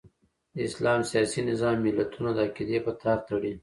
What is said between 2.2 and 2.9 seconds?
د عقیدې